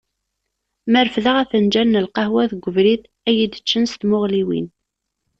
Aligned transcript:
Ma 0.91 0.99
refdeɣ 1.05 1.35
afenǧal 1.43 1.87
n 1.89 2.01
lqahwa 2.05 2.43
deg 2.51 2.61
ubrid 2.69 3.03
ad 3.27 3.33
iyi-d-ččen 3.33 3.83
s 3.91 3.93
tmuɣliwin. 3.95 4.67